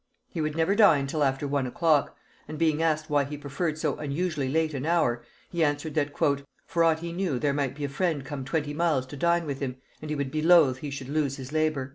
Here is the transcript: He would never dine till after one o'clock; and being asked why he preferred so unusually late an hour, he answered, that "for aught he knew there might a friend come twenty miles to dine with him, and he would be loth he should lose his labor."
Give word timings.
He 0.31 0.41
would 0.41 0.57
never 0.57 0.73
dine 0.73 1.05
till 1.05 1.23
after 1.23 1.47
one 1.47 1.67
o'clock; 1.67 2.17
and 2.47 2.57
being 2.57 2.81
asked 2.81 3.07
why 3.07 3.23
he 3.23 3.37
preferred 3.37 3.77
so 3.77 3.97
unusually 3.97 4.49
late 4.49 4.73
an 4.73 4.83
hour, 4.83 5.23
he 5.51 5.63
answered, 5.63 5.93
that 5.93 6.13
"for 6.65 6.83
aught 6.83 6.99
he 7.01 7.11
knew 7.13 7.37
there 7.37 7.53
might 7.53 7.79
a 7.79 7.87
friend 7.87 8.25
come 8.25 8.43
twenty 8.43 8.73
miles 8.73 9.05
to 9.05 9.15
dine 9.15 9.45
with 9.45 9.59
him, 9.59 9.75
and 10.01 10.09
he 10.09 10.15
would 10.15 10.31
be 10.31 10.41
loth 10.41 10.77
he 10.79 10.89
should 10.89 11.07
lose 11.09 11.37
his 11.37 11.51
labor." 11.51 11.89